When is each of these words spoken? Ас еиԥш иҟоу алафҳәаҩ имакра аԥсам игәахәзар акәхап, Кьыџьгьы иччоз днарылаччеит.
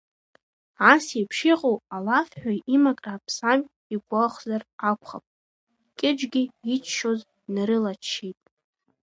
Ас 0.91 1.05
еиԥш 1.17 1.39
иҟоу 1.53 1.75
алафҳәаҩ 1.95 2.59
имакра 2.75 3.11
аԥсам 3.15 3.59
игәахәзар 3.93 4.61
акәхап, 4.89 5.23
Кьыџьгьы 5.97 6.43
иччоз 6.73 7.19
днарылаччеит. 7.43 8.39